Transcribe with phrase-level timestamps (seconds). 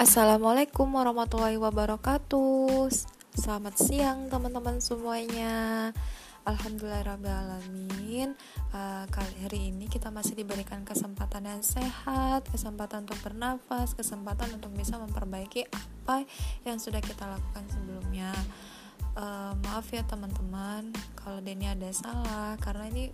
[0.00, 2.88] Assalamualaikum warahmatullahi wabarakatuh.
[3.36, 5.92] Selamat siang teman-teman semuanya.
[6.48, 8.32] Alhamdulillahirrahmanirrahim
[8.72, 14.72] uh, Kali hari ini kita masih diberikan kesempatan yang sehat Kesempatan untuk bernafas Kesempatan untuk
[14.72, 16.24] bisa memperbaiki apa
[16.64, 18.32] yang sudah kita lakukan sebelumnya.
[19.12, 23.12] Uh, Maaf ya teman-teman Kalau Denny ada salah Karena ini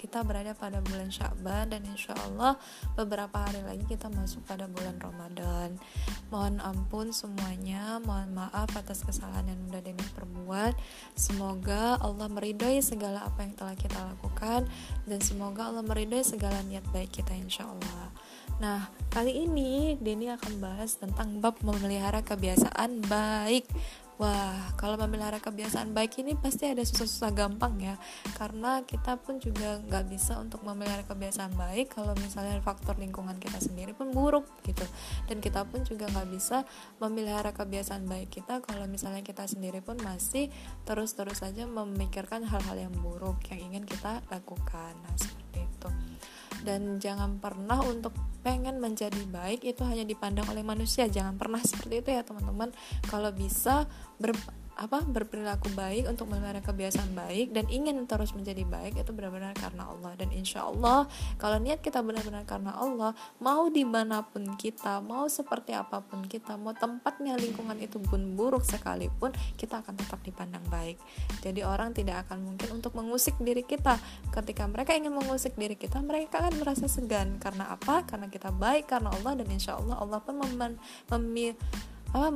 [0.00, 2.56] kita berada pada bulan Syakban dan insya Allah
[2.96, 5.76] beberapa hari lagi kita masuk pada bulan Ramadan.
[6.32, 10.72] Mohon ampun semuanya, mohon maaf atas kesalahan yang sudah Deni perbuat.
[11.12, 14.64] Semoga Allah meridhoi segala apa yang telah kita lakukan
[15.04, 18.08] dan semoga Allah meridhoi segala niat baik kita insya Allah.
[18.56, 23.68] Nah, kali ini Deni akan bahas tentang bab memelihara kebiasaan baik
[24.20, 27.96] Wah, kalau memelihara kebiasaan baik ini pasti ada susah-susah gampang ya.
[28.36, 33.56] Karena kita pun juga nggak bisa untuk memelihara kebiasaan baik Kalau misalnya faktor lingkungan kita
[33.56, 34.84] sendiri pun buruk gitu.
[35.24, 36.68] Dan kita pun juga nggak bisa
[37.00, 40.52] memelihara kebiasaan baik kita Kalau misalnya kita sendiri pun masih
[40.84, 45.00] terus-terus saja memikirkan hal-hal yang buruk yang ingin kita lakukan.
[45.00, 45.16] Nah,
[45.50, 45.88] seperti itu.
[46.60, 51.10] Dan jangan pernah untuk pengen menjadi baik itu hanya dipandang oleh manusia.
[51.10, 52.70] Jangan pernah seperti itu ya teman-teman.
[53.10, 53.90] Kalau bisa
[54.20, 54.36] ber
[54.80, 59.84] apa berperilaku baik untuk memelihara kebiasaan baik dan ingin terus menjadi baik itu benar-benar karena
[59.84, 60.16] Allah.
[60.16, 61.04] Dan insya Allah
[61.36, 63.12] kalau niat kita benar-benar karena Allah
[63.44, 68.32] mau di mana pun kita mau seperti apa pun kita mau tempatnya lingkungan itu pun
[68.32, 70.96] buruk sekalipun kita akan tetap dipandang baik.
[71.44, 74.00] Jadi orang tidak akan mungkin untuk mengusik diri kita.
[74.32, 77.36] Ketika mereka ingin mengusik diri kita mereka akan merasa segan.
[77.36, 78.08] Karena apa?
[78.08, 80.56] Karena kita baik karena Allah dan insya Allah Allah pun mem,
[81.12, 81.24] mem
[82.10, 82.26] apa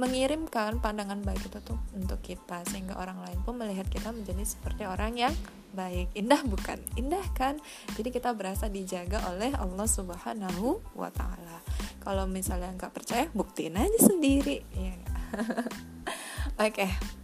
[0.00, 4.88] mengirimkan pandangan baik itu tuh untuk kita sehingga orang lain pun melihat kita menjadi seperti
[4.88, 5.34] orang yang
[5.76, 6.12] baik.
[6.16, 6.80] Indah bukan?
[6.96, 7.60] Indah kan?
[7.92, 11.60] Jadi kita berasa dijaga oleh Allah Subhanahu wa taala.
[12.00, 14.96] Kalau misalnya nggak percaya buktiin aja sendiri ya
[16.58, 16.72] oke.
[16.74, 17.21] okay.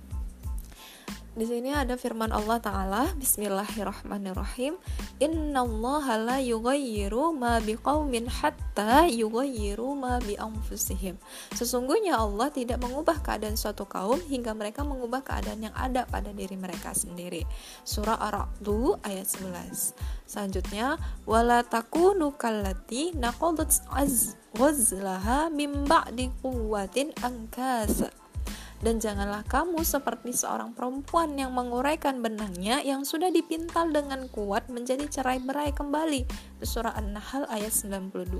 [1.38, 4.75] Di sini ada firman Allah Ta'ala Bismillahirrahmanirrahim.
[5.22, 11.15] Innallaha la yughayyiru ma biqaumin hatta yughayyiru ma bi anfusihim
[11.54, 16.59] Sesungguhnya Allah tidak mengubah keadaan suatu kaum hingga mereka mengubah keadaan yang ada pada diri
[16.59, 17.47] mereka sendiri.
[17.87, 19.94] Surah Ar-Ra'du ayat 11
[20.26, 28.10] Selanjutnya wala takunu kallati naqadat az wazlaha mim ba'di quwwatin ankasa
[28.78, 35.06] dan janganlah kamu seperti seorang perempuan yang menguraikan benangnya yang sudah dipintal dengan kuat menjadi
[35.11, 36.22] cerai-berai kembali.
[36.62, 38.38] Surah An-Nahl ayat 92.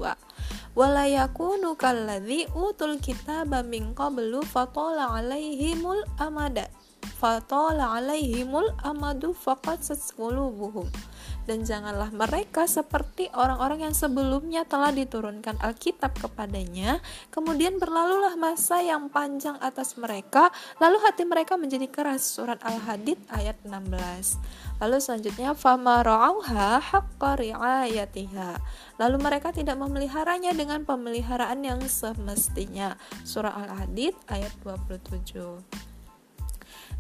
[0.79, 6.71] Wala yakunu kalladzi utul kitaba min qablu fatala alaihimul amada.
[7.19, 10.87] Fatala alaihimul amadu faqad sasqulubuhum
[11.49, 17.01] dan janganlah mereka seperti orang-orang yang sebelumnya telah diturunkan Alkitab kepadanya,
[17.33, 22.21] kemudian berlalulah masa yang panjang atas mereka, lalu hati mereka menjadi keras.
[22.29, 24.37] Surat Al-Hadid ayat 16.
[24.85, 27.41] Lalu selanjutnya fama ra'auha haqqa.
[29.01, 33.01] Lalu mereka tidak memeliharanya dengan pemeliharaan yang semestinya.
[33.25, 35.88] Surah Al-Hadid ayat 27.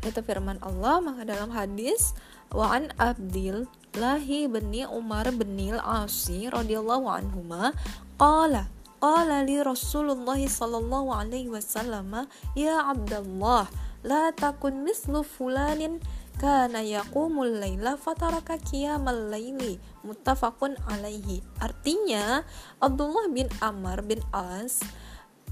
[0.06, 2.14] Itu firman Allah, maka dalam hadis
[2.54, 7.74] Wa'an Abdil Lahi bani Umar bin Al-Asi radhiyallahu anhuma
[8.20, 8.70] qala
[9.02, 13.66] qala li Rasulullah sallallahu alaihi wasallam ya Abdullah
[14.06, 15.98] la takun mislu fulanin
[16.38, 21.42] kana yaqumul laila fataraka qiyamal laili muttafaqun alaihi.
[21.58, 22.46] Artinya
[22.78, 24.78] Abdullah bin Amr bin As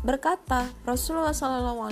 [0.07, 1.83] Berkata, Rasulullah SAW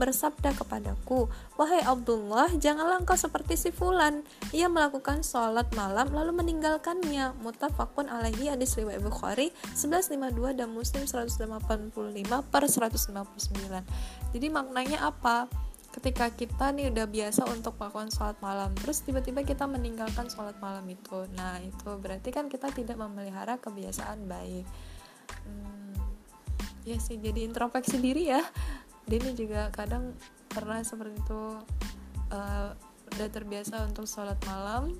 [0.00, 1.28] bersabda kepadaku,
[1.60, 4.24] Wahai Abdullah, janganlah engkau seperti si Fulan.
[4.56, 7.36] Ia melakukan sholat malam lalu meninggalkannya.
[7.44, 11.92] Mutafakun alaihi hadis riwayat Bukhari 1152 dan Muslim 185
[12.48, 14.32] per 159.
[14.32, 15.52] Jadi maknanya apa?
[15.92, 20.88] Ketika kita nih udah biasa untuk melakukan sholat malam, terus tiba-tiba kita meninggalkan sholat malam
[20.88, 21.28] itu.
[21.36, 24.64] Nah, itu berarti kan kita tidak memelihara kebiasaan baik.
[25.44, 25.75] Hmm,
[26.86, 28.40] ya sih jadi introspeksi diri ya.
[29.06, 30.14] Dini juga kadang
[30.46, 31.42] pernah seperti itu
[32.30, 32.70] uh,
[33.14, 34.94] udah terbiasa untuk sholat malam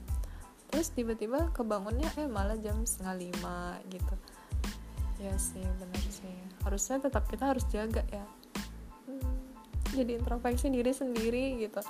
[0.66, 4.14] terus tiba-tiba kebangunnya eh malah jam setengah lima gitu.
[5.22, 6.36] Ya sih benar sih.
[6.66, 8.26] Harusnya tetap kita harus jaga ya.
[9.06, 9.38] Hmm,
[9.94, 11.80] jadi introspeksi diri sendiri gitu.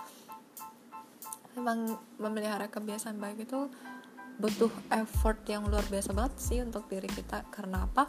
[1.56, 3.72] Memang memelihara kebiasaan baik itu
[4.36, 7.44] butuh effort yang luar biasa banget sih untuk diri kita.
[7.48, 8.08] Karena apa?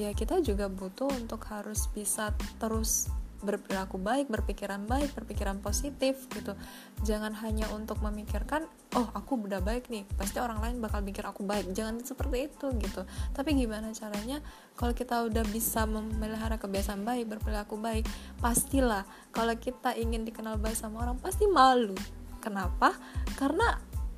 [0.00, 6.56] Ya kita juga butuh untuk harus bisa terus berperilaku baik berpikiran baik berpikiran positif gitu.
[7.04, 8.64] Jangan hanya untuk memikirkan
[8.96, 10.08] oh aku udah baik nih.
[10.16, 11.70] Pasti orang lain bakal mikir aku baik.
[11.76, 13.04] Jangan seperti itu gitu.
[13.36, 14.40] Tapi gimana caranya?
[14.74, 18.04] Kalau kita udah bisa memelihara kebiasaan baik berperilaku baik
[18.40, 21.96] pastilah kalau kita ingin dikenal baik sama orang pasti malu.
[22.40, 22.94] Kenapa?
[23.34, 23.74] Karena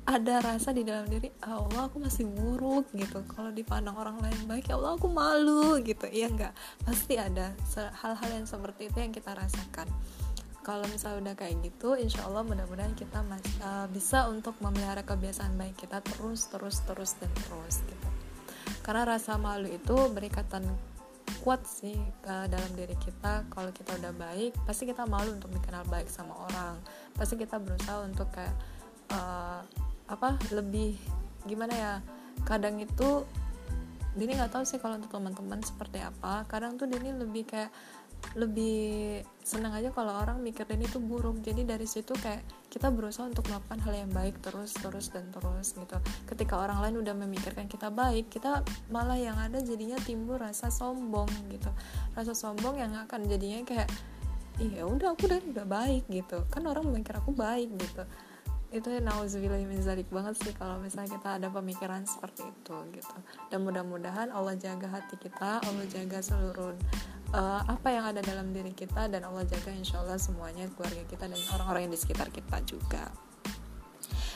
[0.09, 3.21] ada rasa di dalam diri ah, Allah aku masih buruk gitu.
[3.29, 6.09] Kalau dipandang orang lain baik ya Allah aku malu gitu.
[6.09, 9.85] Iya enggak pasti ada hal-hal yang seperti itu yang kita rasakan.
[10.65, 15.53] Kalau misalnya udah kayak gitu insya Allah mudah-mudahan kita mas, uh, bisa untuk memelihara kebiasaan
[15.53, 18.07] baik kita terus terus terus dan terus gitu.
[18.81, 20.65] Karena rasa malu itu berikatan
[21.45, 21.95] kuat sih
[22.25, 23.45] uh, dalam diri kita.
[23.53, 26.81] Kalau kita udah baik pasti kita malu untuk dikenal baik sama orang.
[27.13, 28.57] Pasti kita berusaha untuk kayak
[29.13, 29.61] uh,
[30.09, 30.97] apa lebih
[31.45, 31.93] gimana ya
[32.43, 33.23] kadang itu
[34.09, 36.43] Dini nggak tahu sih kalau untuk teman-teman seperti apa.
[36.49, 37.71] Kadang tuh Dini lebih kayak
[38.35, 41.39] lebih senang aja kalau orang mikir Dini tuh buruk.
[41.45, 42.41] Jadi dari situ kayak
[42.73, 45.97] kita berusaha untuk melakukan hal yang baik terus terus dan terus gitu.
[46.25, 51.29] Ketika orang lain udah memikirkan kita baik kita malah yang ada jadinya timbul rasa sombong
[51.53, 51.69] gitu.
[52.17, 53.87] Rasa sombong yang akan jadinya kayak
[54.57, 56.43] iya udah aku udah udah baik gitu.
[56.49, 58.03] Kan orang memikir aku baik gitu
[58.69, 63.17] itu nauzubillah min zalik banget sih kalau misalnya kita ada pemikiran seperti itu gitu.
[63.49, 66.77] Dan mudah-mudahan Allah jaga hati kita Allah jaga seluruh
[67.33, 71.25] uh, apa yang ada dalam diri kita dan Allah jaga insya Allah semuanya keluarga kita
[71.25, 73.09] dan orang-orang yang di sekitar kita juga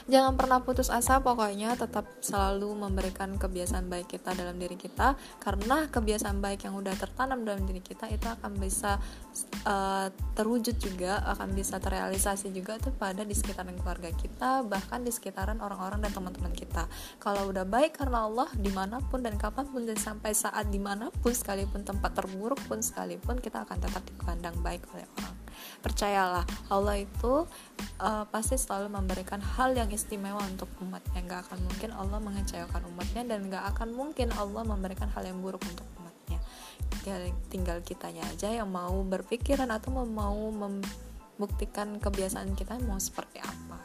[0.07, 5.87] jangan pernah putus asa pokoknya tetap selalu memberikan kebiasaan baik kita dalam diri kita karena
[5.87, 8.99] kebiasaan baik yang udah tertanam dalam diri kita itu akan bisa
[9.63, 15.11] uh, terwujud juga akan bisa terrealisasi juga tuh pada di sekitaran keluarga kita bahkan di
[15.11, 16.85] sekitaran orang-orang dan teman-teman kita.
[17.21, 20.79] Kalau udah baik karena Allah di mana pun dan kapan pun dan sampai saat di
[20.79, 25.42] mana pun sekalipun tempat terburuk pun sekalipun kita akan tetap dipandang baik oleh orang
[25.81, 27.47] percayalah Allah itu
[27.99, 31.19] uh, pasti selalu memberikan hal yang istimewa untuk umatnya.
[31.23, 35.61] Nggak akan mungkin Allah mengecewakan umatnya dan nggak akan mungkin Allah memberikan hal yang buruk
[35.65, 36.39] untuk umatnya.
[37.03, 37.19] Ya,
[37.51, 43.83] tinggal kitanya aja yang mau berpikiran atau mau membuktikan kebiasaan kita mau seperti apa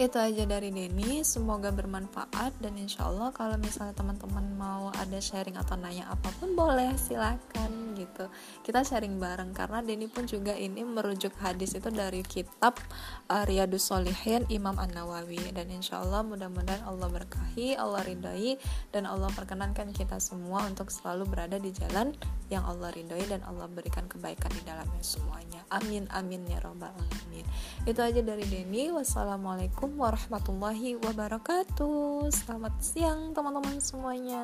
[0.00, 1.20] itu aja dari Denny.
[1.20, 6.56] Semoga bermanfaat dan insya Allah kalau misalnya teman-teman mau ada sharing atau nanya apa pun
[6.56, 8.32] boleh silakan gitu.
[8.64, 12.80] Kita sharing bareng karena Denny pun juga ini merujuk hadis itu dari kitab
[13.28, 18.56] uh, Riyadus Solihin Imam An Nawawi dan insya Allah mudah-mudahan Allah berkahi Allah ridhoi
[18.96, 22.16] dan Allah perkenankan kita semua untuk selalu berada di jalan
[22.48, 25.60] yang Allah ridhoi dan Allah berikan kebaikan di dalamnya semuanya.
[25.68, 27.46] Amin amin ya robbal alamin.
[27.84, 28.90] Itu aja dari Denny.
[28.90, 32.30] Wassalamualaikum Assalamualaikum warahmatullahi wabarakatuh.
[32.30, 34.40] Selamat siang teman-teman semuanya.